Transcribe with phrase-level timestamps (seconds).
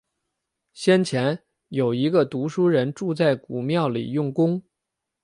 [0.73, 4.63] 先前，有一个读书人住在古庙里用功